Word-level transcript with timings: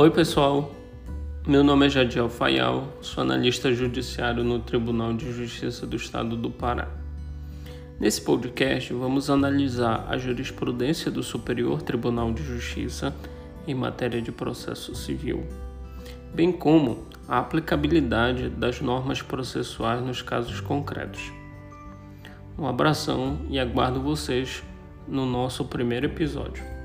Oi, 0.00 0.12
pessoal. 0.12 0.70
Meu 1.44 1.64
nome 1.64 1.86
é 1.86 1.90
Jadiel 1.90 2.28
Fayal, 2.28 2.86
sou 3.00 3.20
analista 3.20 3.74
judiciário 3.74 4.44
no 4.44 4.60
Tribunal 4.60 5.12
de 5.12 5.32
Justiça 5.32 5.84
do 5.88 5.96
Estado 5.96 6.36
do 6.36 6.48
Pará. 6.52 6.86
Nesse 7.98 8.20
podcast, 8.20 8.92
vamos 8.92 9.28
analisar 9.28 10.06
a 10.08 10.16
jurisprudência 10.16 11.10
do 11.10 11.20
Superior 11.20 11.82
Tribunal 11.82 12.32
de 12.32 12.44
Justiça 12.44 13.12
em 13.66 13.74
matéria 13.74 14.22
de 14.22 14.30
processo 14.30 14.94
civil, 14.94 15.44
bem 16.32 16.52
como 16.52 17.08
a 17.26 17.40
aplicabilidade 17.40 18.48
das 18.50 18.80
normas 18.80 19.20
processuais 19.20 20.00
nos 20.00 20.22
casos 20.22 20.60
concretos. 20.60 21.32
Um 22.56 22.68
abração 22.68 23.40
e 23.50 23.58
aguardo 23.58 24.00
vocês 24.00 24.62
no 25.08 25.26
nosso 25.26 25.64
primeiro 25.64 26.06
episódio. 26.06 26.77